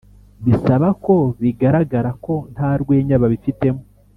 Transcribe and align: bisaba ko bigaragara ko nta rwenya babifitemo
bisaba 0.45 0.87
ko 1.05 1.15
bigaragara 1.41 2.09
ko 2.25 2.33
nta 2.53 2.69
rwenya 2.81 3.15
babifitemo 3.21 3.81